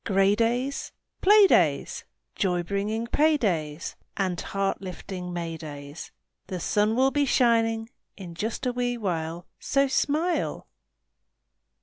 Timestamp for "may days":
5.31-6.11